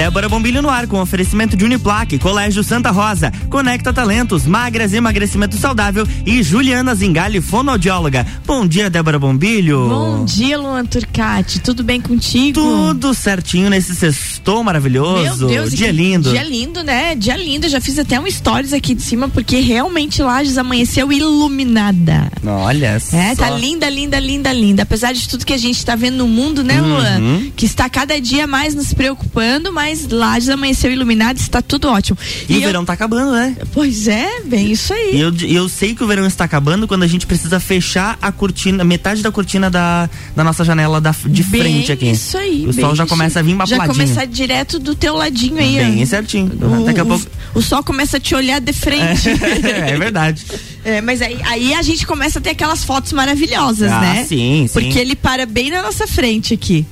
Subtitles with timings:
[0.00, 5.58] Débora Bombilho no ar com oferecimento de Uniplaque, Colégio Santa Rosa, Conecta Talentos, Magras Emagrecimento
[5.58, 8.26] Saudável e Juliana Zingali, fonoaudióloga.
[8.46, 9.90] Bom dia, Débora Bombilho.
[9.90, 11.60] Bom dia, Luan Turcati.
[11.60, 12.58] Tudo bem contigo?
[12.58, 15.46] Tudo certinho nesse sextou maravilhoso.
[15.46, 16.30] Meu Deus, dia lindo.
[16.30, 17.14] Dia lindo, né?
[17.14, 17.68] Dia lindo.
[17.68, 22.32] Já fiz até um stories aqui de cima porque realmente Lages amanheceu iluminada.
[22.46, 24.82] Olha É, tá linda, linda, linda, linda.
[24.82, 26.88] Apesar de tudo que a gente tá vendo no mundo, né, Uhum.
[26.88, 27.50] Luan?
[27.54, 32.18] Que está cada dia mais nos preocupando, mas Lages amanheceu iluminado, está tudo ótimo.
[32.48, 33.56] E, o eu- verão tá acabando, né?
[33.72, 35.16] Pois é, bem isso aí.
[35.16, 38.18] E eu, e eu sei que o verão está acabando quando a gente precisa fechar
[38.20, 42.10] a cortina, metade da cortina da, da nossa janela da, de Bem frente aqui.
[42.10, 42.66] Isso aí.
[42.66, 43.92] O sol já começa a vir Já mapuladinho.
[43.94, 46.06] começa direto do teu ladinho aí, Bem ó.
[46.06, 46.50] certinho.
[46.60, 47.26] O, Daqui a pouco.
[47.54, 49.28] o sol começa a te olhar de frente.
[49.30, 50.44] é verdade.
[50.84, 54.24] É, mas aí, aí a gente começa a ter aquelas fotos maravilhosas, Ah, né?
[54.28, 54.72] sim, sim.
[54.72, 56.86] Porque ele para bem na nossa frente aqui.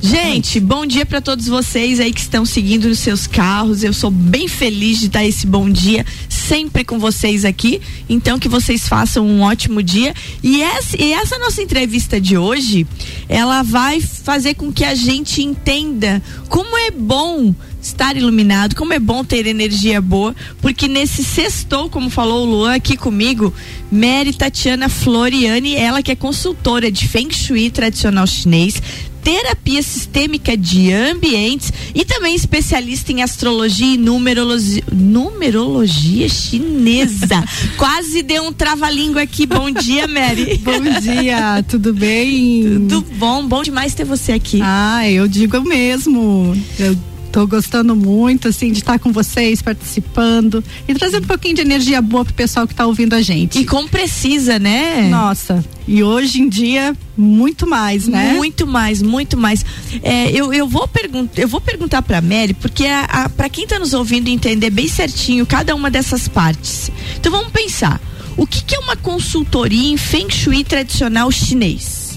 [0.00, 3.82] Gente, bom dia para todos vocês aí que estão seguindo nos seus carros.
[3.82, 7.80] Eu sou bem feliz de dar esse bom dia sempre com vocês aqui.
[8.08, 10.14] Então que vocês façam um ótimo dia.
[10.42, 12.86] E essa, e essa nossa entrevista de hoje,
[13.28, 18.98] ela vai fazer com que a gente entenda como é bom estar iluminado, como é
[18.98, 23.52] bom ter energia boa, porque nesse sextou, como falou o Luan aqui comigo,
[23.92, 28.80] Mary Tatiana Floriani, ela que é consultora de Feng Shui tradicional chinês,
[29.24, 37.42] terapia sistêmica de ambientes e também especialista em astrologia e numerologia, numerologia chinesa.
[37.78, 39.46] Quase deu um trava-língua aqui.
[39.46, 40.58] Bom dia, Mary.
[40.62, 42.62] Bom dia, tudo bem?
[42.62, 43.46] Tudo bom?
[43.48, 44.60] Bom demais ter você aqui.
[44.62, 46.54] Ah, eu digo mesmo.
[46.78, 46.94] Eu
[47.34, 52.00] tô gostando muito, assim, de estar com vocês, participando e trazendo um pouquinho de energia
[52.00, 53.58] boa pro pessoal que tá ouvindo a gente.
[53.58, 55.08] E como precisa, né?
[55.08, 58.34] Nossa, e hoje em dia, muito mais, né?
[58.34, 59.66] Muito mais, muito mais.
[60.00, 63.66] É, eu, eu, vou perguntar, eu vou perguntar pra Mary, porque a, a, pra quem
[63.66, 66.88] tá nos ouvindo entender bem certinho cada uma dessas partes.
[67.16, 68.00] Então vamos pensar.
[68.36, 72.16] O que, que é uma consultoria em Feng Shui tradicional chinês?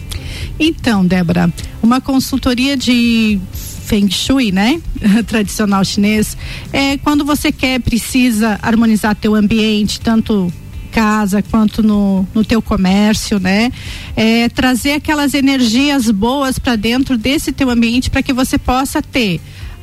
[0.60, 1.52] Então, Débora,
[1.82, 3.40] uma consultoria de
[3.88, 4.82] Feng Shui, né?
[5.26, 6.36] Tradicional chinês,
[6.74, 10.52] é quando você quer, precisa harmonizar teu ambiente, tanto
[10.92, 13.72] casa quanto no, no teu comércio, né?
[14.16, 19.40] É, trazer aquelas energias boas para dentro desse teu ambiente para que você possa ter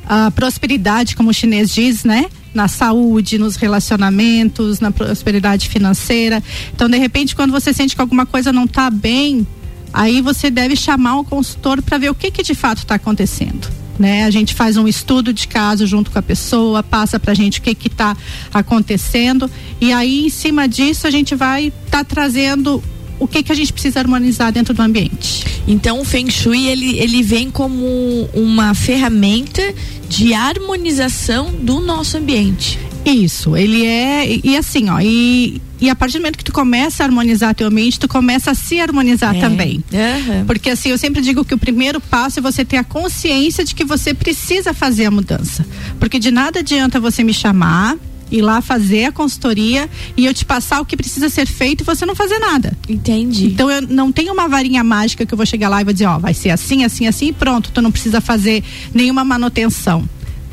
[0.07, 2.27] a prosperidade, como o chinês diz, né?
[2.53, 6.43] Na saúde, nos relacionamentos, na prosperidade financeira.
[6.75, 9.47] Então, de repente, quando você sente que alguma coisa não está bem,
[9.91, 13.84] aí você deve chamar o consultor para ver o que, que de fato está acontecendo.
[13.97, 14.25] Né?
[14.25, 17.61] A gente faz um estudo de caso junto com a pessoa, passa pra gente o
[17.61, 18.15] que que tá
[18.53, 22.83] acontecendo e aí em cima disso a gente vai estar tá trazendo
[23.19, 25.45] o que que a gente precisa harmonizar dentro do ambiente.
[25.67, 29.61] Então o Feng Shui ele, ele vem como uma ferramenta
[30.09, 32.79] de harmonização do nosso ambiente.
[33.05, 36.51] Isso, ele é e, e assim, ó, e, e a partir do momento que tu
[36.51, 39.39] começa a harmonizar teu ambiente, tu começa a se harmonizar É.
[39.39, 39.83] também.
[39.93, 40.45] Aham.
[40.45, 43.75] Porque assim, eu sempre digo que o primeiro passo é você ter a consciência de
[43.75, 45.65] que você precisa fazer a mudança.
[45.99, 47.97] Porque de nada adianta você me chamar,
[48.31, 49.87] ir lá fazer a consultoria
[50.17, 52.75] e eu te passar o que precisa ser feito e você não fazer nada.
[52.89, 53.45] Entendi.
[53.45, 56.07] Então eu não tenho uma varinha mágica que eu vou chegar lá e vou dizer,
[56.07, 58.63] ó, vai ser assim, assim, assim e pronto, tu não precisa fazer
[58.93, 60.03] nenhuma manutenção.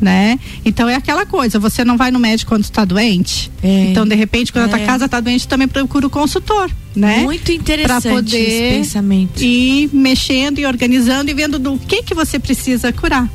[0.02, 0.36] Né?
[0.64, 3.52] Então é aquela coisa, você não vai no médico quando está doente.
[3.62, 3.84] É.
[3.84, 4.70] Então, de repente, quando a É.
[4.76, 7.18] tua casa está doente, também procura o consultor, né?
[7.18, 9.40] Muito interessante Pra poder esse pensamento.
[9.40, 13.30] ir mexendo e organizando e vendo do que que você precisa curar.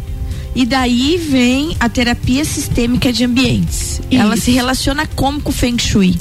[0.54, 4.02] E daí vem a terapia sistêmica de ambientes.
[4.12, 4.44] Ela Isso.
[4.46, 6.16] se relaciona como com o Feng Shui?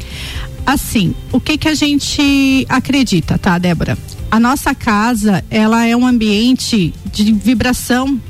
[0.64, 3.98] Assim, o que que a gente acredita, tá, Débora?
[4.30, 8.20] A nossa casa, ela é um ambiente de vibração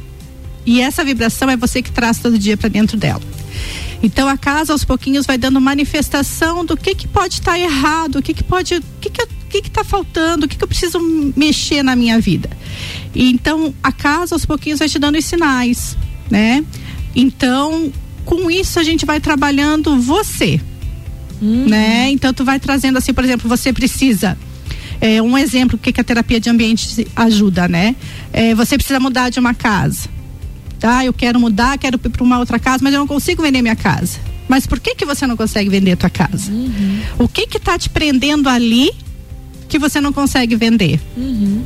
[0.66, 3.22] e essa vibração é você que traz todo dia para dentro dela.
[4.02, 8.22] Então a casa aos pouquinhos vai dando manifestação do que que pode estar errado, o
[8.22, 10.68] que que pode, o que que, eu- que que tá faltando, o que que eu
[10.68, 10.98] preciso
[11.34, 12.50] mexer na minha vida.
[13.14, 15.96] E então a casa aos pouquinhos vai te dando os sinais,
[16.30, 16.62] né?
[17.14, 17.90] Então
[18.26, 20.60] com isso a gente vai trabalhando você,
[21.40, 22.10] né?
[22.10, 24.36] Então tu vai trazendo assim, por exemplo, você precisa
[25.00, 27.94] é, um exemplo que, que a terapia de ambiente ajuda, né?
[28.32, 30.08] É, você precisa mudar de uma casa,
[30.78, 31.04] tá?
[31.04, 33.76] Eu quero mudar, quero ir para uma outra casa, mas eu não consigo vender minha
[33.76, 34.18] casa.
[34.48, 36.52] Mas por que que você não consegue vender a tua casa?
[37.18, 38.90] O que que tá te prendendo ali
[39.68, 41.00] que você não consegue vender,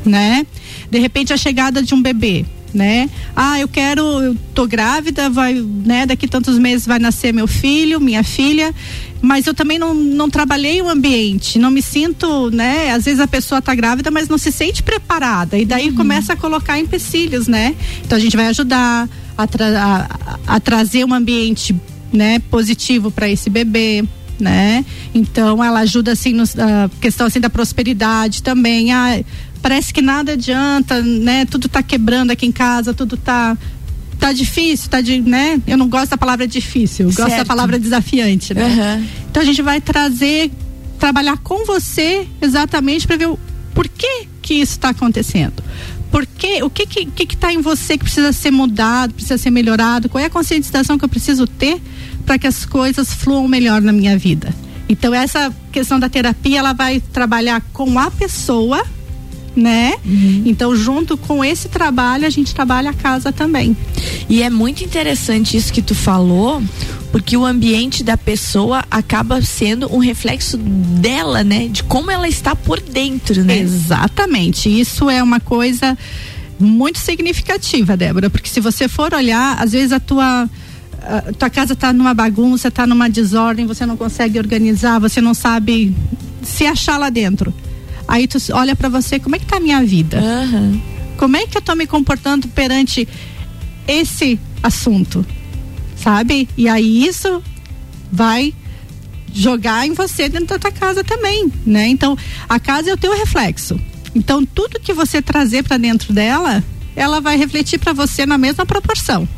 [0.05, 0.47] né?
[0.91, 3.11] De repente a chegada de um bebê, né?
[3.37, 6.06] Ah, eu quero, eu tô grávida, vai, né?
[6.06, 8.75] Daqui tantos meses vai nascer meu filho, minha filha,
[9.22, 12.90] mas eu também não, não trabalhei o ambiente, não me sinto, né?
[12.90, 16.37] Às vezes a pessoa tá grávida, mas não se sente preparada e daí começa a
[16.37, 17.75] colocar empecilhos, né?
[18.05, 20.08] Então a gente vai ajudar a, tra
[20.46, 21.75] a, a trazer um ambiente
[22.12, 24.05] né, positivo para esse bebê,
[24.38, 24.84] né?
[25.14, 28.93] Então ela ajuda assim na questão assim da prosperidade também.
[28.93, 29.22] Ah,
[29.61, 31.44] parece que nada adianta, né?
[31.44, 33.56] Tudo tá quebrando aqui em casa, tudo tá
[34.20, 35.61] tá difícil, tá de, né?
[35.67, 38.67] Eu não gosto da palavra difícil, eu gosto da palavra desafiante, né?
[38.67, 39.06] Uhum.
[39.31, 40.50] Então a gente vai trazer
[40.99, 43.38] trabalhar com você exatamente para ver o
[43.75, 45.62] porquê que isso está acontecendo.
[46.11, 46.62] Por quê?
[46.62, 50.08] O que que, que que tá em você que precisa ser mudado, precisa ser melhorado?
[50.08, 51.81] Qual é a conscientização que eu preciso ter
[52.26, 54.55] para que as coisas fluam melhor na minha vida?
[54.88, 58.84] Então essa questão da terapia ela vai trabalhar com a pessoa,
[59.55, 59.94] né?
[60.05, 60.43] Uhum.
[60.47, 63.76] Então junto com esse trabalho a gente trabalha a casa também.
[64.29, 66.62] E é muito interessante isso que tu falou,
[67.11, 71.69] porque o ambiente da pessoa acaba sendo um reflexo dela, né?
[71.69, 73.58] De como ela está por dentro, né?
[73.58, 74.69] Exatamente.
[74.69, 75.99] Isso é uma coisa
[76.58, 80.49] muito significativa, Débora, porque se você for olhar, às vezes a tua
[81.03, 85.32] a tua casa está numa bagunça, está numa desordem, você não consegue organizar, você não
[85.32, 85.96] sabe
[86.43, 87.55] se achar lá dentro.
[88.11, 90.21] Aí tu olha para você, como é que tá a minha vida?
[90.21, 90.81] Uhum.
[91.17, 93.09] Como é que eu tô me comportando perante
[93.87, 95.25] esse assunto?
[96.01, 96.49] sabe?
[96.57, 97.43] E aí isso
[98.11, 98.55] vai
[99.33, 101.87] jogar em você dentro da tua casa também, né?
[101.89, 102.17] Então,
[102.49, 103.79] a casa é o teu reflexo.
[104.15, 106.65] Então, tudo que você trazer para dentro dela,
[106.97, 109.29] ela vai refletir para você na mesma proporção.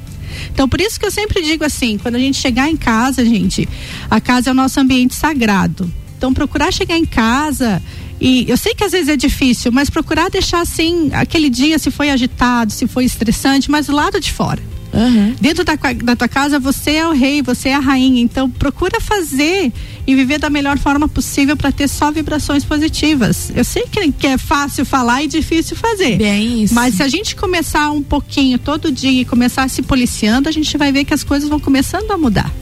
[0.51, 3.69] Então, por isso que eu sempre digo assim, quando a gente chegar em casa, gente,
[4.09, 5.93] a casa é o nosso ambiente sagrado.
[6.17, 7.83] Então, procurar chegar em casa
[8.23, 11.91] e eu sei que às vezes é difícil, mas procurar deixar assim aquele dia se
[11.91, 14.63] foi agitado, se foi estressante, mas do lado de fora.
[14.93, 15.35] Uhum.
[15.41, 18.23] Dentro da, da tua casa você é o rei, você é a rainha.
[18.23, 19.73] Então procura fazer
[20.07, 23.51] e viver da melhor forma possível para ter só vibrações positivas.
[23.57, 26.17] Eu sei que, que, é fácil falar e difícil fazer.
[26.17, 26.75] Bem isso.
[26.75, 30.79] Mas se a gente começar um pouquinho todo dia e começar se policiando, a gente
[30.79, 32.53] vai ver que as coisas vão começando a mudar.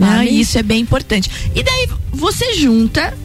[0.00, 1.28] Ah, isso é bem importante.
[1.52, 3.16] E daí você junta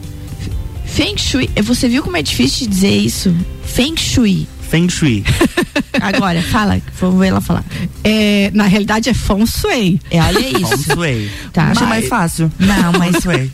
[0.94, 1.50] Feng Shui.
[1.62, 3.34] Você viu como é difícil de dizer isso?
[3.64, 5.24] Feng Shui Feng Shui.
[6.00, 7.64] Agora, fala, vamos ver ela falar.
[8.04, 10.00] É, na realidade é Feng Shui.
[10.08, 10.78] É, olha isso.
[10.78, 11.30] Feng Shui.
[11.52, 11.64] Tá.
[11.70, 12.52] Acho mais fácil.
[12.56, 13.50] Não, mas Feng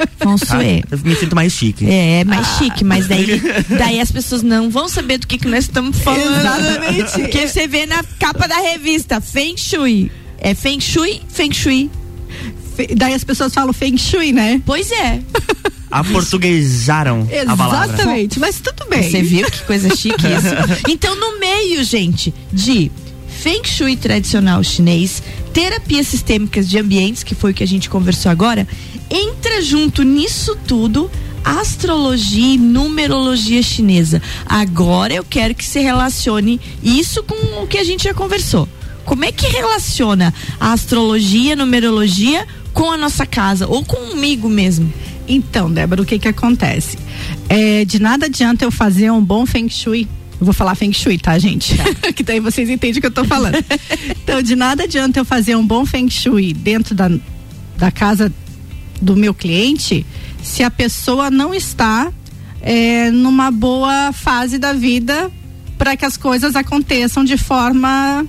[0.46, 0.84] Shui.
[0.84, 1.86] Ah, eu me sinto mais chique.
[1.88, 2.58] É, mais ah.
[2.58, 3.40] chique, mas daí,
[3.78, 6.38] daí as pessoas não vão saber do que, que nós estamos falando.
[6.38, 7.12] Exatamente.
[7.12, 10.12] Porque você vê na capa da revista, Feng Shui.
[10.38, 11.90] É Feng Shui, Feng Shui.
[12.96, 14.60] Daí as pessoas falam Feng Shui, né?
[14.64, 15.20] Pois é.
[15.90, 17.94] aportuguesaram a palavra.
[17.94, 19.10] Exatamente, mas tudo bem.
[19.10, 20.86] Você viu que coisa chique isso?
[20.88, 22.90] Então, no meio, gente, de
[23.28, 28.30] Feng Shui tradicional chinês, terapias sistêmicas de ambientes, que foi o que a gente conversou
[28.30, 28.66] agora,
[29.10, 31.10] entra junto nisso tudo
[31.44, 34.20] astrologia e numerologia chinesa.
[34.44, 38.68] Agora eu quero que se relacione isso com o que a gente já conversou.
[39.04, 42.44] Como é que relaciona a astrologia, a numerologia
[42.76, 44.92] com a nossa casa ou comigo mesmo?
[45.26, 46.98] Então, Débora, o que que acontece?
[47.48, 50.06] É, de nada adianta eu fazer um bom feng shui.
[50.38, 51.74] Eu vou falar feng shui, tá, gente?
[51.74, 52.12] Tá.
[52.12, 53.56] que daí vocês entendem o que eu tô falando.
[54.10, 57.10] então, de nada adianta eu fazer um bom feng shui dentro da,
[57.78, 58.30] da casa
[59.00, 60.04] do meu cliente
[60.42, 62.12] se a pessoa não está
[62.60, 65.32] é, numa boa fase da vida
[65.78, 68.26] para que as coisas aconteçam de forma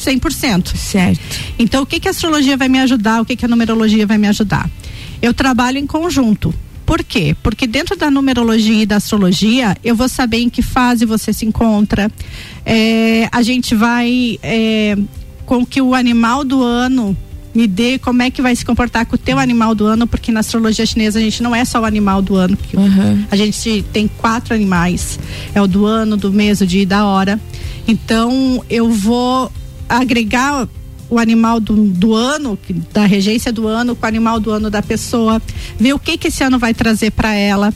[0.00, 0.76] 100%.
[0.76, 1.20] Certo.
[1.58, 3.20] Então, o que que a astrologia vai me ajudar?
[3.20, 4.68] O que que a numerologia vai me ajudar?
[5.22, 6.52] eu trabalho em conjunto.
[6.84, 7.36] Por quê?
[7.42, 11.46] Porque dentro da numerologia e da astrologia, eu vou saber em que fase você se
[11.46, 12.10] encontra.
[12.66, 14.98] É, a gente vai é,
[15.46, 17.16] com que o animal do ano
[17.54, 20.32] me dê como é que vai se comportar com o teu animal do ano, porque
[20.32, 23.24] na astrologia chinesa a gente não é só o animal do ano, uhum.
[23.28, 25.18] a gente tem quatro animais,
[25.52, 27.40] é o do ano, do mês, o dia e da hora.
[27.88, 29.50] Então eu vou
[29.98, 30.68] agregar
[31.10, 32.56] o animal do, do ano,
[32.92, 35.42] da regência do ano, com o animal do ano da pessoa,
[35.78, 37.74] ver o que que esse ano vai trazer para ela,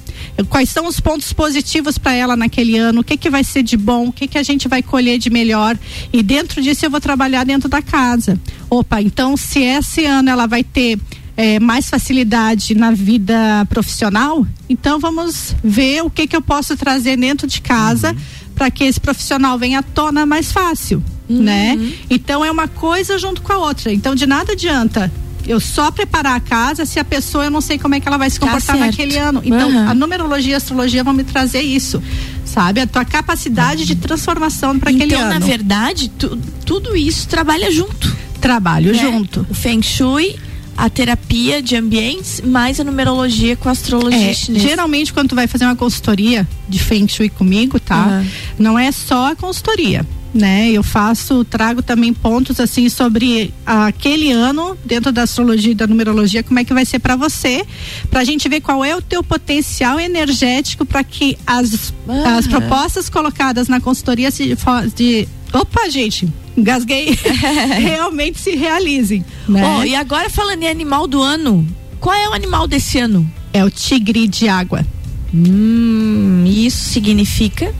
[0.48, 3.76] quais são os pontos positivos para ela naquele ano, o que que vai ser de
[3.76, 5.76] bom, o que que a gente vai colher de melhor
[6.12, 8.38] e dentro disso eu vou trabalhar dentro da casa.
[8.70, 10.98] Opa, então se esse ano ela vai ter
[11.36, 17.16] é, mais facilidade na vida profissional, então vamos ver o que que eu posso trazer
[17.16, 18.18] dentro de casa uhum.
[18.54, 21.42] para que esse profissional venha à tona mais fácil uhum.
[21.42, 21.92] né?
[22.08, 23.92] Então é uma coisa junto com a outra.
[23.92, 25.10] Então de nada adianta
[25.46, 28.16] eu só preparar a casa se a pessoa eu não sei como é que ela
[28.16, 29.42] vai se tá comportar tá naquele ano.
[29.44, 29.88] Então, uhum.
[29.88, 32.02] a numerologia e a astrologia vão me trazer isso.
[32.44, 32.80] Sabe?
[32.80, 33.86] A tua capacidade uhum.
[33.86, 35.28] de transformação para aquele então, ano.
[35.28, 38.16] Então, na verdade, tu, tudo isso trabalha junto.
[38.40, 38.98] Trabalho né?
[38.98, 39.46] junto.
[39.50, 40.36] O Feng Shui
[40.76, 44.66] a terapia de ambientes mais a numerologia com a astrologia é, chinesa.
[44.66, 48.06] Geralmente quando tu vai fazer uma consultoria de Feng Shui comigo, tá?
[48.06, 48.26] Uhum.
[48.58, 50.04] Não é só a consultoria
[50.34, 50.70] né?
[50.70, 56.42] Eu faço, trago também pontos assim sobre aquele ano dentro da astrologia e da numerologia,
[56.42, 57.64] como é que vai ser para você,
[58.10, 61.94] para a gente ver qual é o teu potencial energético para que as,
[62.36, 64.56] as propostas colocadas na consultoria de,
[64.94, 67.16] de opa, gente, engasguei,
[67.78, 69.24] realmente se realizem.
[69.48, 69.62] Né?
[69.64, 71.66] Oh, e agora falando em animal do ano,
[72.00, 73.30] qual é o animal desse ano?
[73.52, 74.84] É o tigre de água.
[75.32, 77.72] Hum, isso significa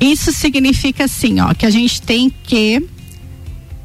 [0.00, 2.82] isso significa assim, ó, que a gente tem que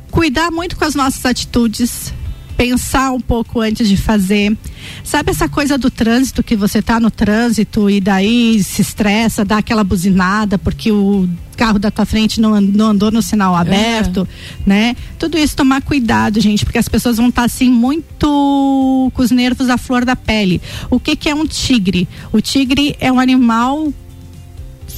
[0.10, 2.13] cuidar muito com as nossas atitudes,
[2.58, 4.56] pensar um pouco antes de fazer.
[5.03, 9.58] Sabe essa coisa do trânsito que você tá no trânsito e daí se estressa, dá
[9.58, 11.27] aquela buzinada porque o
[11.58, 14.27] carro da tua frente não, não andou no sinal aberto,
[14.65, 14.70] é.
[14.70, 14.96] né?
[15.18, 19.32] Tudo isso tomar cuidado, gente, porque as pessoas vão estar tá, assim muito com os
[19.32, 20.62] nervos à flor da pele.
[20.89, 22.08] O que que é um tigre?
[22.32, 23.94] O tigre é um animal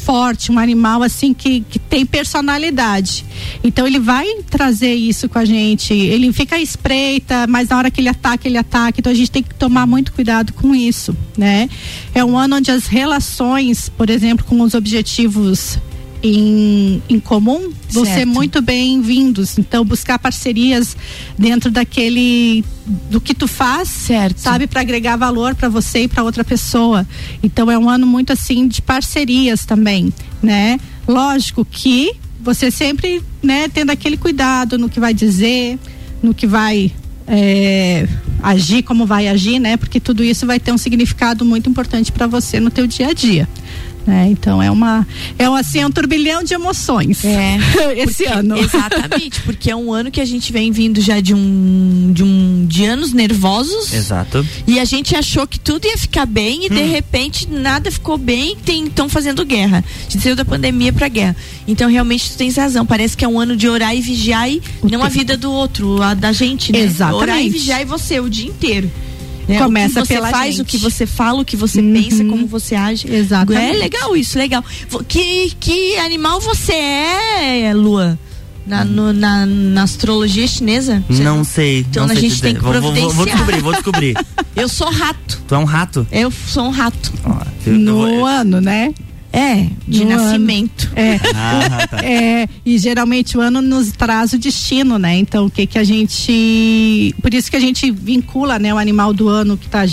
[0.03, 3.25] forte, um animal assim que, que tem personalidade.
[3.63, 5.93] Então ele vai trazer isso com a gente.
[5.93, 9.00] Ele fica espreita, mas na hora que ele ataca, ele ataca.
[9.00, 11.69] Então a gente tem que tomar muito cuidado com isso, né?
[12.13, 15.77] É um ano onde as relações, por exemplo, com os objetivos
[16.24, 19.60] em, em comum vão ser muito bem-vindos.
[19.60, 20.96] Então, buscar parcerias
[21.38, 22.63] dentro daquele
[23.12, 24.39] do que tu faz, certo.
[24.39, 27.06] sabe, para agregar valor para você e para outra pessoa.
[27.44, 30.80] Então, é um ano muito assim de parcerias também, né?
[31.06, 35.77] Lógico que você sempre, né, tendo aquele cuidado no que vai dizer,
[36.22, 36.92] no que vai
[37.27, 38.08] é,
[38.42, 39.77] agir, como vai agir, né?
[39.77, 43.13] Porque tudo isso vai ter um significado muito importante para você no teu dia a
[43.13, 43.48] dia.
[44.05, 44.27] Né?
[44.29, 45.07] Então é uma
[45.39, 47.24] é um, assim é um turbilhão de emoções.
[47.24, 47.57] É.
[47.95, 48.57] Esse porque, ano.
[48.57, 52.65] Exatamente, porque é um ano que a gente vem vindo já de um de um
[52.67, 53.93] de anos nervosos.
[53.93, 54.45] Exato.
[54.67, 56.75] E a gente achou que tudo ia ficar bem e hum.
[56.75, 59.83] de repente nada ficou bem, estão fazendo guerra.
[59.88, 61.36] A gente saiu da pandemia para guerra.
[61.65, 64.62] Então realmente tu tens razão, parece que é um ano de orar e vigiar e
[64.81, 65.05] o não tempo.
[65.05, 66.79] a vida do outro, a da gente, né?
[66.79, 67.24] Exatamente.
[67.24, 68.91] Orar e vigiar e você o dia inteiro.
[69.48, 69.58] Né?
[69.60, 70.62] Começa o que você pela faz, gente.
[70.62, 71.94] o que você fala, o que você uhum.
[71.94, 73.08] pensa, como você age.
[73.12, 73.76] Exatamente.
[73.76, 74.64] É legal isso, legal.
[75.08, 78.18] Que, que animal você é, Lua?
[78.66, 81.04] Na, no, na, na, astrologia chinesa?
[81.10, 81.80] Não sei.
[81.80, 83.10] Então não a sei gente tem que providenciar.
[83.10, 84.18] Vou, vou, descobrir, vou descobrir.
[84.56, 85.42] eu sou rato.
[85.46, 86.08] Tu é um rato?
[86.10, 87.12] Eu sou um rato.
[87.66, 88.94] no vou, ano, né?
[89.36, 90.86] É, de nascimento.
[90.96, 90.96] Ano.
[90.96, 91.20] É.
[91.36, 92.06] Ah, tá.
[92.06, 92.48] é.
[92.63, 95.18] E geralmente o ano nos traz o destino, né?
[95.18, 97.13] Então o que que a gente.
[97.22, 99.86] Por isso que a gente vincula, né, o animal do ano que está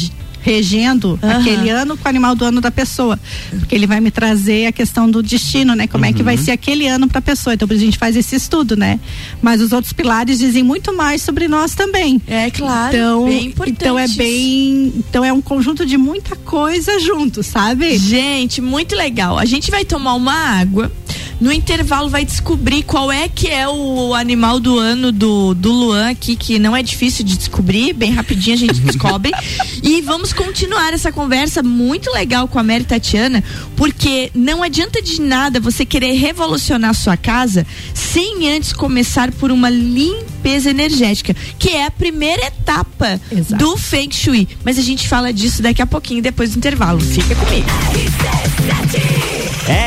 [0.42, 1.30] regendo uhum.
[1.30, 3.18] aquele ano com o animal do ano da pessoa.
[3.58, 5.86] Porque ele vai me trazer a questão do destino, né?
[5.86, 6.10] Como uhum.
[6.10, 6.44] é que vai uhum.
[6.44, 7.54] ser aquele ano para a pessoa.
[7.54, 8.98] Então, por isso a gente faz esse estudo, né?
[9.42, 12.20] Mas os outros pilares dizem muito mais sobre nós também.
[12.26, 12.96] É claro.
[12.96, 14.92] Então, bem importante então é bem.
[14.96, 17.98] Então é um conjunto de muita coisa junto, sabe?
[17.98, 19.38] Gente, muito legal.
[19.38, 20.90] A gente vai tomar uma água.
[21.40, 26.10] No intervalo vai descobrir qual é que é o animal do ano do, do Luan
[26.10, 29.32] aqui, que não é difícil de descobrir, bem rapidinho a gente descobre.
[29.82, 33.42] e vamos continuar essa conversa muito legal com a Mary Tatiana,
[33.74, 39.70] porque não adianta de nada você querer revolucionar sua casa sem antes começar por uma
[40.40, 43.62] limpeza energética, que é a primeira etapa Exato.
[43.62, 44.48] do Feng Shui.
[44.64, 47.00] Mas a gente fala disso daqui a pouquinho, depois do intervalo.
[47.00, 47.66] Fica comigo.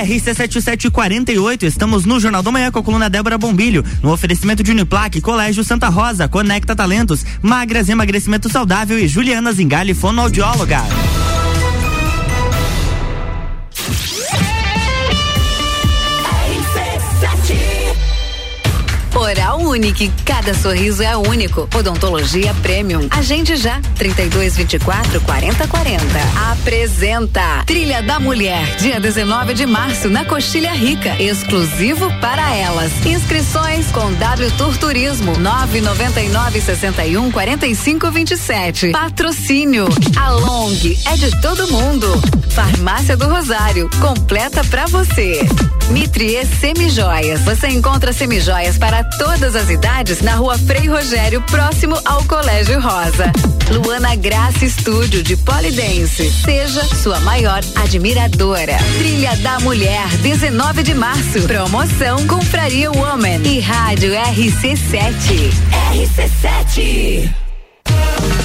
[0.05, 5.19] RC7748, estamos no Jornal do Manhã com a coluna Débora Bombilho, no oferecimento de Uniplaque,
[5.19, 10.83] Colégio Santa Rosa, Conecta Talentos, Magras Emagrecimento Saudável e Juliana Zingali, fonoaudióloga.
[19.73, 21.67] Unique, cada sorriso é único.
[21.73, 23.07] Odontologia Premium.
[23.09, 26.03] Agende já, 32 24 40 40.
[26.51, 32.91] Apresenta Trilha da Mulher, dia 19 de março, na Coxilha Rica, exclusivo para elas.
[33.03, 38.91] Inscrições com W Tour Turismo, 999 61 45 27.
[38.91, 40.71] Patrocínio, a Long
[41.07, 42.07] é de todo mundo.
[42.49, 45.39] Farmácia do Rosário, completa pra você.
[45.89, 52.23] Mitrie Semijoias, você encontra semijoias para todas as idades na rua Frei Rogério, próximo ao
[52.25, 53.31] Colégio Rosa.
[53.71, 56.31] Luana Graça Estúdio de Polidense.
[56.31, 58.77] Seja sua maior admiradora.
[58.97, 61.41] Trilha da Mulher, 19 de março.
[61.43, 65.51] Promoção Compraria Woman e Rádio RC7.
[65.93, 67.33] RC7.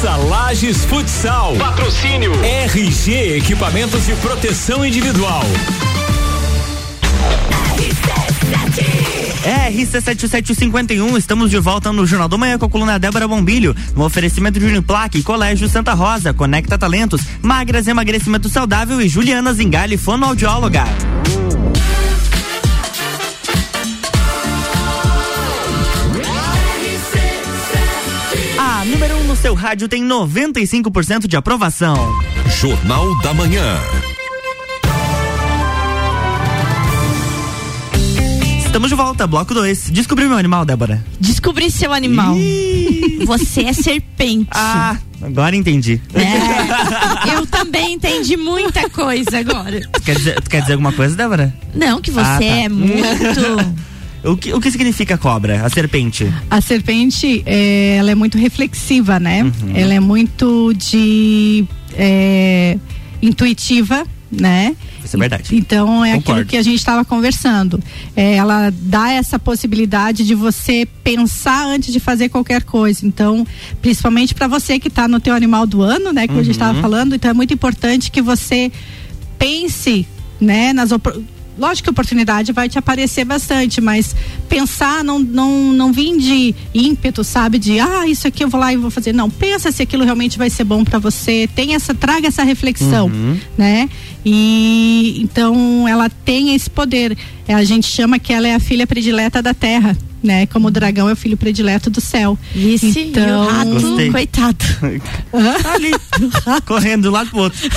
[0.00, 1.56] Taça Lages Futsal.
[1.56, 5.42] Patrocínio RG Equipamentos de Proteção Individual.
[9.68, 14.58] RC7751, estamos de volta no Jornal do Manhã com a coluna Débora Bombilho, no oferecimento
[14.58, 20.84] de Uniplaque, Colégio Santa Rosa, Conecta Talentos, Magras Emagrecimento Saudável e Juliana Zingali, fonoaudióloga.
[29.40, 31.96] Seu rádio tem 95% de aprovação.
[32.60, 33.78] Jornal da Manhã.
[38.64, 39.90] Estamos de volta, bloco 2.
[39.90, 41.02] Descobri meu animal, Débora.
[41.18, 42.36] Descobri seu animal.
[43.26, 44.48] Você é serpente.
[44.52, 46.00] Ah, agora entendi.
[46.14, 49.80] É, eu também entendi muita coisa agora.
[49.92, 51.52] Tu quer dizer, tu quer dizer alguma coisa, Débora?
[51.74, 52.44] Não, que você Ah, tá.
[52.44, 53.00] é muito.
[54.24, 56.30] O que, o que significa cobra, a serpente?
[56.50, 59.42] A serpente, é, ela é muito reflexiva, né?
[59.44, 59.72] Uhum.
[59.74, 62.76] Ela é muito de é,
[63.22, 64.76] intuitiva, né?
[65.02, 65.56] Isso é verdade.
[65.56, 66.32] Então é Concordo.
[66.42, 67.82] aquilo que a gente estava conversando.
[68.14, 73.06] É, ela dá essa possibilidade de você pensar antes de fazer qualquer coisa.
[73.06, 73.46] Então,
[73.80, 76.26] principalmente para você que está no teu animal do ano, né?
[76.28, 76.50] Que a gente Uhum.
[76.52, 78.70] estava falando, então é muito importante que você
[79.38, 80.06] pense,
[80.40, 80.72] né?
[80.74, 80.90] Nas
[81.58, 84.14] Lógico que a oportunidade vai te aparecer bastante, mas
[84.48, 87.58] pensar não, não, não vir de ímpeto, sabe?
[87.58, 89.12] De ah, isso aqui eu vou lá e vou fazer.
[89.12, 91.48] Não, pensa se aquilo realmente vai ser bom para você.
[91.54, 93.38] Tem essa, traga essa reflexão, Uhum.
[93.58, 93.88] né?
[94.24, 97.16] E então ela tem esse poder.
[97.46, 100.46] É, A gente chama que ela é a filha predileta da terra, né?
[100.46, 102.38] Como o dragão é o filho predileto do céu.
[102.54, 104.10] Vice, Então- e o rato, Gostei.
[104.10, 104.64] coitado.
[105.62, 105.90] Tá ali,
[106.66, 107.58] correndo de um lado pro outro.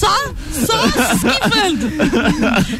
[0.00, 1.90] Só, só esquivando.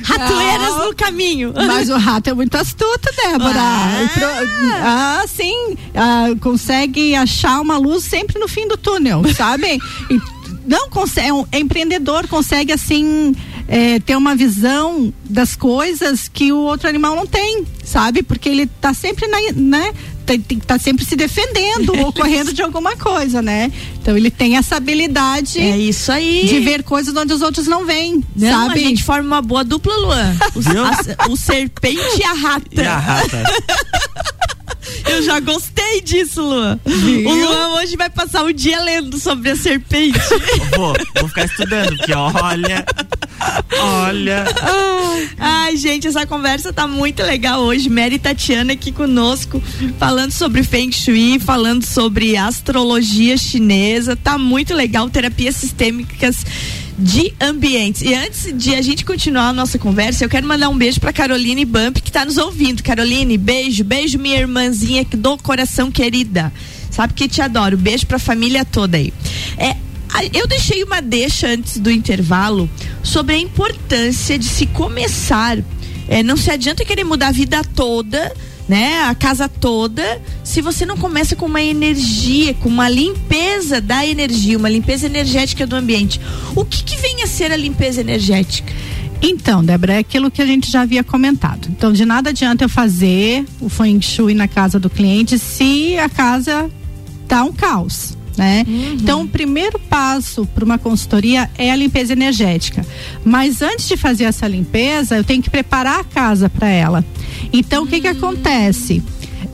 [0.05, 0.87] Ratoeiras Não.
[0.87, 1.53] no caminho.
[1.55, 3.55] Mas o rato é muito astuto, Débora.
[3.57, 4.11] Ah.
[4.15, 5.77] Pro- Ah, sim.
[5.95, 9.79] Ah, consegue achar uma luz sempre no fim do túnel, sabe?
[10.11, 10.21] E
[10.67, 13.35] não consegue, é, um, é empreendedor, consegue assim
[13.69, 18.23] é, ter uma visão das coisas que o outro animal não tem, sabe?
[18.23, 19.93] Porque ele tá sempre na, né?
[20.31, 23.73] Tem, tem que tá sempre se defendendo ou correndo de alguma coisa, né?
[24.01, 26.47] Então ele tem essa habilidade É isso aí.
[26.47, 28.79] de ver coisas onde os outros não veem, Não, sabe?
[28.85, 30.37] a gente forma uma boa dupla, Luan.
[30.55, 30.61] O,
[31.27, 32.67] a- o serpente e a rata.
[32.73, 33.43] E a rata.
[35.09, 36.79] Eu já gostei disso, Luan.
[36.87, 40.19] O Luan hoje vai passar o dia lendo sobre a serpente.
[40.77, 42.85] Vou, vou ficar estudando, porque olha.
[43.79, 44.45] Olha.
[45.39, 47.89] Ai, gente, essa conversa tá muito legal hoje.
[47.89, 49.63] Mary e Tatiana aqui conosco,
[49.99, 54.17] falando sobre Feng Shui, falando sobre astrologia chinesa.
[54.17, 55.09] Tá muito legal.
[55.09, 56.45] Terapias sistêmicas
[57.01, 58.03] de ambientes.
[58.03, 61.13] E antes de a gente continuar a nossa conversa, eu quero mandar um beijo pra
[61.13, 62.83] Caroline Bump, que tá nos ouvindo.
[62.83, 66.53] Caroline, beijo, beijo, minha irmãzinha do coração querida.
[66.91, 67.77] Sabe que te adoro.
[67.77, 69.13] Beijo pra família toda aí.
[69.57, 69.77] É,
[70.35, 72.69] eu deixei uma deixa antes do intervalo
[73.03, 75.59] sobre a importância de se começar.
[76.09, 78.35] É, não se adianta querer mudar a vida toda,
[78.71, 79.03] né?
[79.03, 84.57] A casa toda, se você não começa com uma energia, com uma limpeza da energia,
[84.57, 86.21] uma limpeza energética do ambiente.
[86.55, 88.73] O que, que vem a ser a limpeza energética?
[89.21, 91.67] Então, Débora, é aquilo que a gente já havia comentado.
[91.69, 96.09] Então, de nada adianta eu fazer o Feng Shui na casa do cliente se a
[96.09, 96.71] casa
[97.27, 98.65] tá um caos né?
[98.67, 98.93] Uhum.
[98.95, 102.87] Então, o primeiro passo para uma consultoria é a limpeza energética.
[103.23, 107.05] Mas antes de fazer essa limpeza, eu tenho que preparar a casa para ela.
[107.53, 108.13] Então, o que que hum.
[108.13, 109.03] acontece?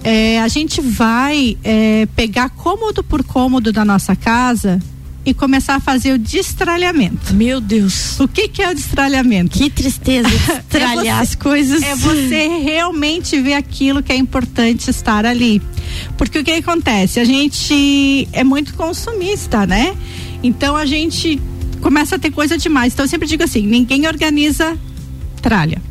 [0.04, 4.80] É, a gente vai é, pegar cômodo por cômodo da nossa casa
[5.26, 7.34] e começar a fazer o destralhamento.
[7.34, 8.18] Meu Deus.
[8.20, 9.58] O que que é o destralhamento?
[9.58, 11.82] Que tristeza destralhar é você, as coisas.
[11.82, 15.60] É você realmente ver aquilo que é importante estar ali.
[16.16, 17.18] Porque o que acontece?
[17.18, 19.96] A gente é muito consumista, né?
[20.44, 21.42] Então a gente
[21.80, 22.92] começa a ter coisa demais.
[22.92, 24.78] Então eu sempre digo assim, ninguém organiza
[25.42, 25.82] tralha.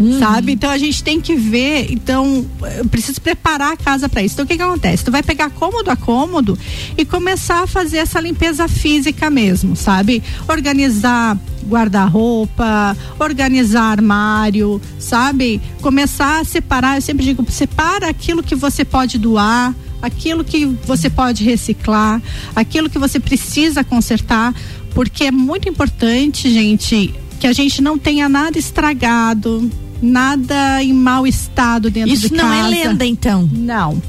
[0.00, 0.18] Uhum.
[0.18, 0.52] Sabe?
[0.52, 2.46] Então a gente tem que ver, então,
[2.78, 4.34] eu preciso preparar a casa para isso.
[4.34, 5.04] Então o que que acontece?
[5.04, 6.58] Tu vai pegar cômodo a cômodo
[6.96, 10.22] e começar a fazer essa limpeza física mesmo, sabe?
[10.48, 15.60] Organizar guarda-roupa, organizar armário, sabe?
[15.82, 21.10] Começar a separar, eu sempre digo, separa aquilo que você pode doar, aquilo que você
[21.10, 22.22] pode reciclar,
[22.56, 24.54] aquilo que você precisa consertar,
[24.94, 29.70] porque é muito importante, gente, que a gente não tenha nada estragado,
[30.02, 32.42] nada em mau estado dentro Isso de casa.
[32.42, 33.48] Isso não é lenda, então?
[33.52, 34.02] Não.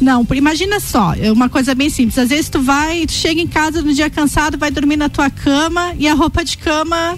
[0.00, 2.18] Não, imagina só, é uma coisa bem simples.
[2.18, 5.30] Às vezes tu vai, tu chega em casa no dia cansado, vai dormir na tua
[5.30, 7.16] cama e a roupa de cama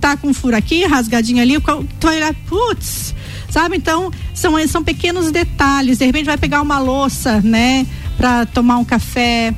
[0.00, 3.14] tá com um furo aqui, rasgadinho ali, tu vai olhar, putz,
[3.50, 3.76] sabe?
[3.76, 5.98] Então, são, são pequenos detalhes.
[5.98, 9.54] De repente vai pegar uma louça, né, para tomar um café,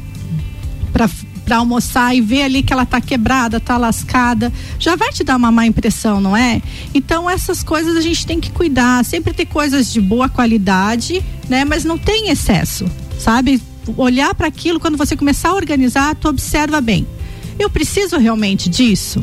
[0.93, 1.09] para
[1.51, 5.35] para almoçar e ver ali que ela tá quebrada, tá lascada, já vai te dar
[5.35, 6.63] uma má impressão, não é?
[6.95, 11.65] Então essas coisas a gente tem que cuidar, sempre ter coisas de boa qualidade, né?
[11.65, 13.61] Mas não tem excesso, sabe?
[13.97, 17.05] Olhar para aquilo quando você começar a organizar, tu observa bem.
[17.59, 19.21] Eu preciso realmente disso?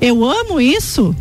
[0.00, 1.14] Eu amo isso?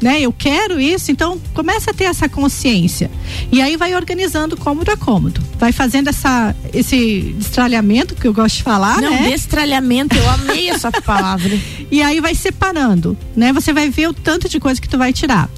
[0.00, 0.20] Né?
[0.20, 3.10] Eu quero isso, então começa a ter essa consciência.
[3.50, 5.40] E aí vai organizando cômodo a cômodo.
[5.58, 9.30] Vai fazendo essa, esse destralhamento que eu gosto de falar, Não, né?
[9.30, 11.58] destralhamento, eu amei essa palavra.
[11.90, 13.52] E aí vai separando, né?
[13.52, 15.50] Você vai ver o tanto de coisa que tu vai tirar.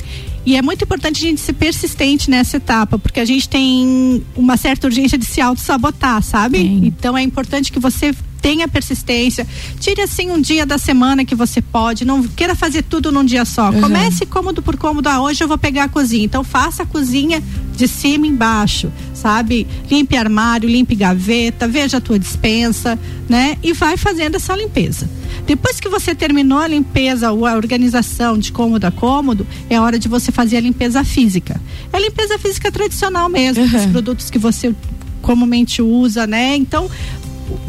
[0.45, 4.57] E é muito importante a gente ser persistente nessa etapa, porque a gente tem uma
[4.57, 6.59] certa urgência de se auto-sabotar, sabe?
[6.59, 6.87] Sim.
[6.87, 9.47] Então é importante que você tenha persistência.
[9.79, 12.05] Tire assim um dia da semana que você pode.
[12.05, 13.71] Não queira fazer tudo num dia só.
[13.71, 13.81] Uhum.
[13.81, 15.09] Comece cômodo por cômodo.
[15.09, 16.25] Ah, hoje eu vou pegar a cozinha.
[16.25, 17.43] Então faça a cozinha
[17.77, 19.67] de cima embaixo, sabe?
[19.91, 22.99] Limpe armário, limpe gaveta, veja a tua dispensa,
[23.29, 23.57] né?
[23.63, 25.09] E vai fazendo essa limpeza.
[25.47, 29.99] Depois que você terminou a limpeza ou a organização de cômodo a cômodo, é hora
[29.99, 31.61] de você fazer a limpeza física.
[31.93, 33.77] É a limpeza física tradicional mesmo, uhum.
[33.77, 34.75] os produtos que você
[35.21, 36.57] comumente usa, né?
[36.57, 36.91] Então,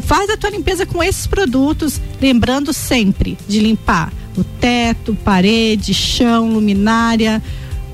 [0.02, 6.52] faz a tua limpeza com esses produtos, lembrando sempre de limpar o teto, parede, chão,
[6.52, 7.42] luminária,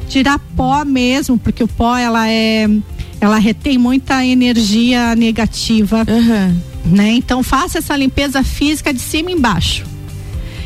[0.09, 2.69] tirar pó mesmo, porque o pó ela é
[3.21, 6.57] ela retém muita energia negativa, uhum.
[6.85, 7.11] né?
[7.15, 9.85] Então faça essa limpeza física de cima e embaixo.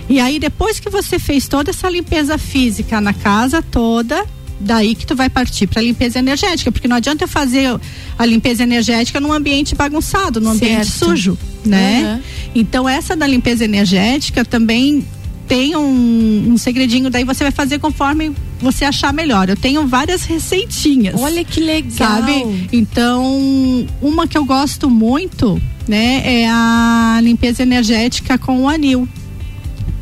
[0.08, 4.26] E aí depois que você fez toda essa limpeza física na casa toda,
[4.62, 7.78] daí que tu vai partir para limpeza energética, porque não adianta eu fazer
[8.18, 11.10] a limpeza energética num ambiente bagunçado, num ambiente certo.
[11.10, 12.14] sujo, né?
[12.14, 12.50] Uhum.
[12.54, 15.04] Então essa da limpeza energética também
[15.48, 19.48] tem um, um, segredinho, daí você vai fazer conforme você achar melhor.
[19.48, 21.20] Eu tenho várias receitinhas.
[21.20, 21.90] Olha que legal.
[21.90, 22.68] Sabe?
[22.72, 29.06] Então, uma que eu gosto muito, né, é a limpeza energética com o anil.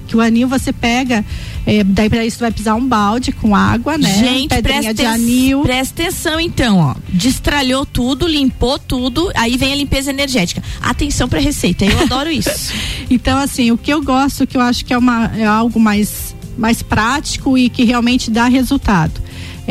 [0.06, 1.24] Que o anil você pega
[1.66, 4.12] é, daí para isso tu vai pisar um balde com água, né?
[4.14, 5.62] Gente, Pedrinha de anil.
[5.62, 6.94] Presta atenção então, ó.
[7.08, 10.62] Destralhou tudo, limpou tudo, aí vem a limpeza energética.
[10.80, 12.72] Atenção para receita, eu adoro isso.
[13.10, 16.34] então assim, o que eu gosto, que eu acho que é, uma, é algo mais
[16.58, 19.12] mais prático e que realmente dá resultado.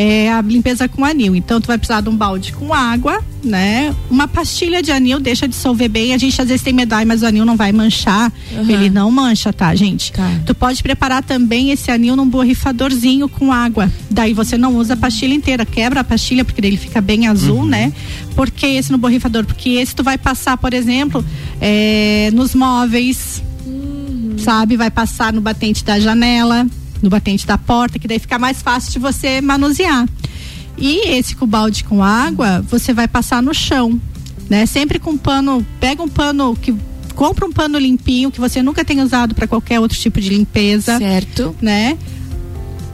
[0.02, 1.36] É a limpeza com anil.
[1.36, 3.94] Então tu vai precisar de um balde com água, né?
[4.10, 6.14] Uma pastilha de anil, deixa dissolver bem.
[6.14, 8.32] A gente às vezes tem medo, ai, mas o anil não vai manchar.
[8.54, 8.70] Uhum.
[8.70, 10.14] Ele não mancha, tá, gente?
[10.14, 10.40] Tá.
[10.46, 13.92] Tu pode preparar também esse anil num borrifadorzinho com água.
[14.10, 17.28] Daí você não usa a pastilha inteira, quebra a pastilha porque daí ele fica bem
[17.28, 17.92] azul, né?
[18.38, 19.44] Por que esse no borrifador?
[19.44, 21.26] Porque esse tu vai passar, por exemplo,
[21.60, 23.44] é, nos móveis,
[24.38, 24.78] sabe?
[24.78, 26.66] Vai passar no batente da janela,
[27.02, 30.08] no batente da porta, que daí fica mais fácil de você manusear.
[30.78, 34.00] E esse com balde com água, você vai passar no chão,
[34.50, 34.66] né?
[34.66, 36.74] Sempre com pano, pega um pano que
[37.16, 40.98] compra um pano limpinho que você nunca tenha usado para qualquer outro tipo de limpeza,
[40.98, 41.56] Certo.
[41.62, 41.98] né?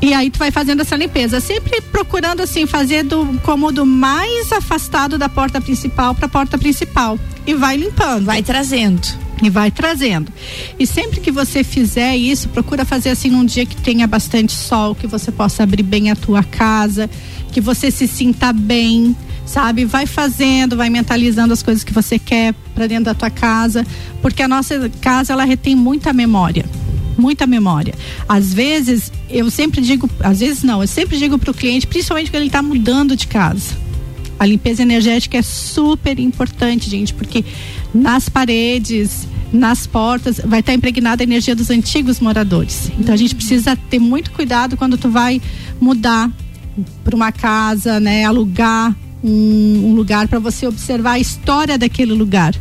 [0.02, 5.18] E aí tu vai fazendo essa limpeza, sempre procurando assim fazer do cômodo mais afastado
[5.18, 9.25] da porta principal para a porta principal e vai limpando Vai trazendo.
[9.42, 10.32] E vai trazendo.
[10.80, 14.96] E sempre que você fizer isso, procura fazer assim num dia que tenha bastante sol,
[14.96, 17.10] que você possa abrir bem a tua casa,
[17.52, 19.86] que você se sinta bem, sabe?
[19.86, 23.86] Vai fazendo, vai mentalizando as coisas que você quer para dentro da tua casa,
[24.22, 26.66] porque a nossa casa ela retém muita memória.
[27.18, 27.94] Muita memória.
[28.28, 32.30] Às vezes, eu sempre digo, às vezes não, eu sempre digo para o cliente, principalmente
[32.30, 33.85] quando ele está mudando de casa.
[34.38, 37.44] A limpeza energética é super importante, gente, porque
[37.94, 42.92] nas paredes, nas portas, vai estar impregnada a energia dos antigos moradores.
[43.00, 45.42] Então a gente precisa ter muito cuidado quando tu vai
[45.80, 46.32] mudar
[47.04, 52.54] para uma casa, né, alugar um, um lugar para você observar a história daquele lugar,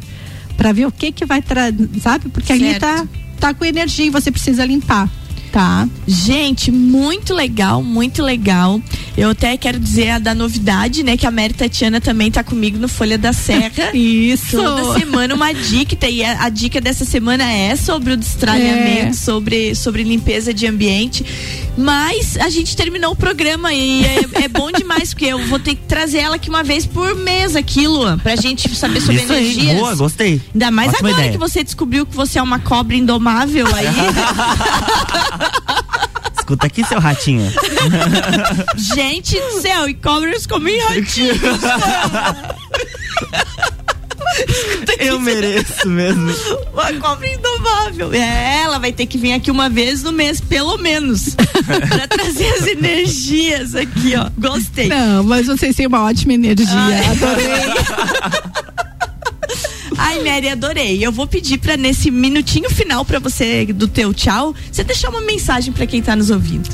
[0.56, 2.28] para ver o que que vai trazer, sabe?
[2.28, 2.80] Porque ali Certo.
[2.80, 3.08] tá
[3.44, 5.10] tá com energia e você precisa limpar,
[5.52, 5.87] tá?
[6.06, 8.80] Gente, muito legal, muito legal.
[9.16, 11.16] Eu até quero dizer a da novidade, né?
[11.16, 13.90] Que a Mary Tatiana também tá comigo no Folha da Serra.
[13.94, 14.57] Isso.
[14.57, 19.12] Toda semana uma dica, e a, a dica dessa semana é sobre o destralhamento, É.
[19.12, 21.24] sobre, sobre limpeza de ambiente.
[21.77, 25.74] Mas a gente terminou o programa e é, é bom demais, porque eu vou ter
[25.77, 29.33] que trazer ela aqui uma vez por mês aqui, Luan, pra gente saber sobre Isso
[29.33, 29.79] aí, energias.
[29.79, 30.40] boa, gostei.
[30.53, 31.33] Ainda mais Ótima agora ideia.
[31.33, 33.87] que você descobriu que você é uma cobra indomável aí.
[36.44, 37.50] Escuta aqui, seu ratinho.
[38.76, 41.38] Gente do céu, e cobras comem ratinhos.
[44.98, 46.30] Eu mereço mesmo.
[46.70, 48.12] Uma cobra indomável.
[48.12, 51.35] É, ela vai ter que vir aqui uma vez no mês, pelo menos.
[51.88, 54.28] pra trazer as energias aqui, ó.
[54.37, 54.88] Gostei.
[54.88, 56.68] Não, mas vocês têm uma ótima energia.
[57.11, 58.52] Adorei.
[60.14, 61.05] Ai, Mary, adorei.
[61.05, 65.20] Eu vou pedir pra nesse minutinho final pra você do teu tchau, você deixar uma
[65.20, 66.70] mensagem pra quem tá nos ouvindo.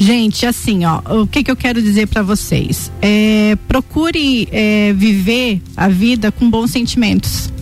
[0.00, 2.90] Gente, assim, ó, o que que eu quero dizer pra vocês?
[3.00, 7.52] É, procure é, viver a vida com bons sentimentos.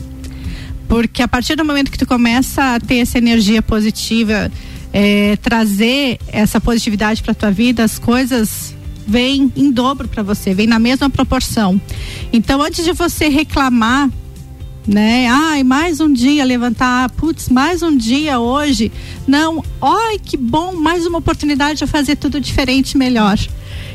[0.88, 4.50] Porque a partir do momento que tu começa a ter essa energia positiva,
[4.90, 8.74] é, trazer essa positividade pra tua vida, as coisas
[9.06, 11.78] vêm em dobro pra você, vêm na mesma proporção.
[12.32, 14.08] Então, antes de você reclamar
[14.86, 15.28] né?
[15.28, 18.90] Ai, mais um dia levantar, putz, mais um dia hoje.
[19.26, 23.38] Não, ai, que bom, mais uma oportunidade de fazer tudo diferente, melhor.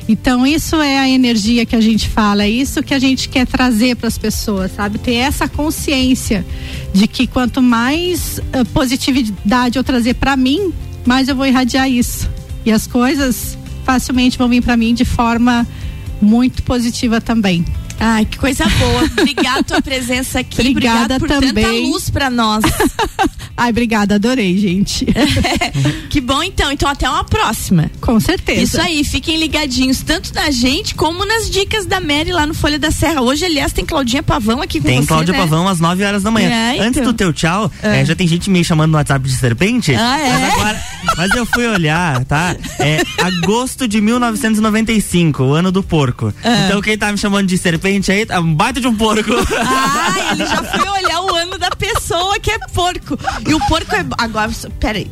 [0.07, 3.47] Então, isso é a energia que a gente fala, é isso que a gente quer
[3.47, 4.99] trazer para as pessoas, sabe?
[4.99, 6.45] Ter essa consciência
[6.93, 10.71] de que quanto mais eh, positividade eu trazer para mim,
[11.05, 12.29] mais eu vou irradiar isso.
[12.63, 15.67] E as coisas facilmente vão vir para mim de forma
[16.21, 17.65] muito positiva também.
[17.99, 19.03] Ai, que coisa boa.
[19.19, 20.61] Obrigada tua presença aqui.
[20.61, 21.91] Obrigada Obrigada por tanta também.
[21.91, 22.63] luz pra nós.
[23.57, 25.07] Ai, obrigada, adorei, gente.
[26.09, 26.71] que bom então.
[26.71, 27.89] Então até uma próxima.
[28.01, 28.61] Com certeza.
[28.61, 32.77] Isso aí, fiquem ligadinhos, tanto na gente como nas dicas da Mary lá no Folha
[32.77, 33.21] da Serra.
[33.21, 35.07] Hoje, aliás, tem Claudinha Pavão aqui com Tem você.
[35.07, 35.39] Cláudia né?
[35.39, 36.49] Pavão às 9 horas da manhã.
[36.49, 36.87] É, então.
[36.87, 39.95] Antes do teu tchau, eh, já tem gente me chamando no WhatsApp de serpente.
[39.95, 40.31] Ah, é?
[40.31, 40.83] Mas agora.
[41.17, 42.55] Mas eu fui olhar, tá?
[42.77, 46.33] É agosto de 1995, o ano do porco.
[46.43, 46.65] Ah.
[46.65, 49.31] Então quem tá me chamando de serpente aí, tá um baita de um porco.
[49.57, 53.17] Ah, ele já foi olhar o ano da pessoa que é porco.
[53.47, 54.05] E o porco é.
[54.17, 55.09] Agora, peraí.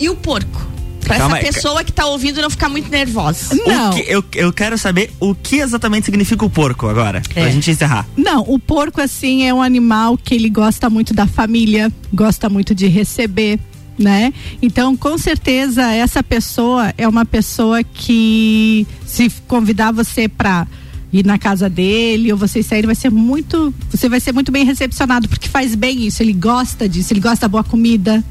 [0.00, 0.74] E o porco?
[1.00, 3.54] Pra Calma essa aí, pessoa que tá ouvindo não ficar muito nervosa.
[3.66, 3.90] Não.
[3.90, 7.42] O que- eu, eu quero saber o que exatamente significa o porco agora, É.
[7.42, 8.06] pra gente encerrar.
[8.16, 12.74] Não, o porco, assim, é um animal que ele gosta muito da família, gosta muito
[12.74, 13.60] de receber,
[13.98, 14.32] né?
[14.62, 20.66] Então, com certeza, essa pessoa é uma pessoa que, se convidar você pra
[21.14, 23.72] ir na casa dele ou vocês saírem, vai ser muito.
[23.90, 27.42] Você vai ser muito bem recepcionado, porque faz bem isso, ele gosta disso, ele gosta
[27.42, 28.22] da boa comida,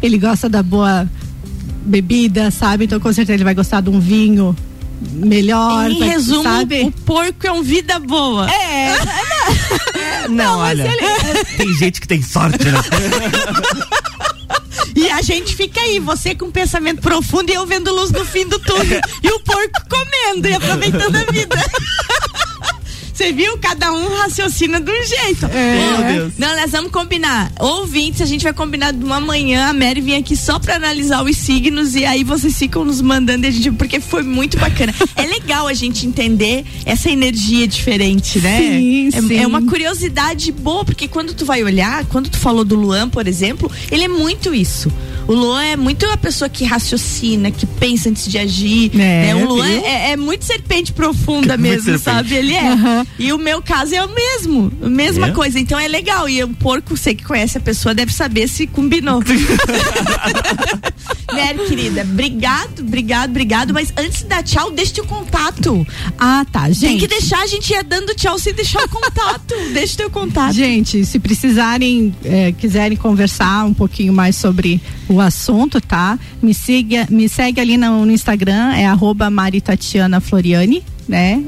[0.00, 1.10] ele gosta da boa
[1.84, 2.84] bebida, sabe?
[2.84, 4.54] Então, com certeza, ele vai gostar de um vinho
[5.12, 5.90] melhor.
[5.90, 6.82] em vai- resumo, sabe?
[6.82, 8.48] o porco é um vida boa.
[8.50, 8.94] É,
[10.28, 10.84] Não, olha.
[11.56, 12.78] Tem gente que tem sorte, né?
[14.94, 18.46] E a gente fica aí, você com pensamento profundo e eu vendo luz no fim
[18.46, 19.00] do túnel.
[19.22, 21.56] e o porco comendo e aproveitando a vida.
[23.20, 23.58] Você viu?
[23.58, 25.44] Cada um raciocina de um jeito.
[25.44, 25.76] É.
[25.76, 26.32] Meu Deus.
[26.38, 27.52] Não, nós vamos combinar.
[27.60, 29.68] Ouvintes, a gente vai combinar de uma manhã.
[29.68, 33.46] A Mary vem aqui só pra analisar os signos e aí vocês ficam nos mandando
[33.46, 34.94] a gente, porque foi muito bacana.
[35.14, 38.58] é legal a gente entender essa energia diferente, né?
[38.58, 39.36] Sim, é, sim.
[39.36, 43.28] é uma curiosidade boa, porque quando tu vai olhar, quando tu falou do Luan, por
[43.28, 44.90] exemplo, ele é muito isso.
[45.28, 48.90] O Luan é muito a pessoa que raciocina, que pensa antes de agir.
[48.94, 49.34] É, né?
[49.36, 52.02] O Luan é, é muito serpente profunda mesmo, serpente.
[52.02, 52.34] sabe?
[52.34, 52.68] Ele é.
[52.68, 53.06] Aham.
[53.20, 54.72] E o meu caso é o mesmo.
[54.82, 55.30] A mesma É?
[55.32, 55.60] coisa.
[55.60, 56.26] Então é legal.
[56.28, 59.22] E o porco, você que conhece a pessoa, deve saber se combinou.
[61.32, 63.74] Mary, querida, obrigado, obrigado, obrigado.
[63.74, 65.86] Mas antes de dar tchau, deixa teu contato.
[66.18, 66.80] Ah, tá, gente.
[66.80, 69.54] Tem que deixar, a gente ia dando tchau sem deixar o contato.
[69.72, 70.54] deixa teu contato.
[70.54, 76.18] Gente, se precisarem, eh, quiserem conversar um pouquinho mais sobre o assunto, tá?
[76.42, 81.42] Me siga, me segue ali no, no Instagram, é arroba Maritatiana Floriani, né?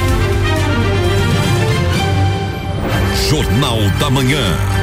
[3.30, 4.79] Jornal da Manhã.